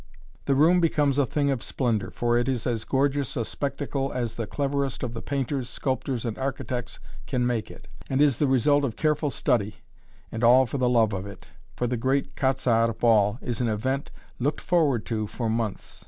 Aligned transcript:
The 0.45 0.55
room 0.55 0.79
becomes 0.79 1.19
a 1.19 1.27
thing 1.27 1.51
of 1.51 1.61
splendor, 1.61 2.09
for 2.09 2.35
it 2.35 2.49
is 2.49 2.65
as 2.65 2.85
gorgeous 2.85 3.37
a 3.37 3.45
spectacle 3.45 4.11
as 4.11 4.33
the 4.33 4.47
cleverest 4.47 5.03
of 5.03 5.13
the 5.13 5.21
painters, 5.21 5.69
sculptors, 5.69 6.25
and 6.25 6.39
architects 6.39 6.99
can 7.27 7.45
make 7.45 7.69
it, 7.69 7.87
and 8.09 8.19
is 8.19 8.37
the 8.37 8.47
result 8.47 8.83
of 8.83 8.95
careful 8.95 9.29
study 9.29 9.75
and 10.31 10.43
all 10.43 10.65
for 10.65 10.79
the 10.79 10.89
love 10.89 11.13
of 11.13 11.27
it! 11.27 11.45
for 11.75 11.85
the 11.85 11.97
great 11.97 12.35
"Quat'z' 12.35 12.65
Arts" 12.65 12.97
ball 12.97 13.37
is 13.43 13.61
an 13.61 13.69
event 13.69 14.09
looked 14.39 14.59
forward 14.61 15.05
to 15.05 15.27
for 15.27 15.51
months. 15.51 15.99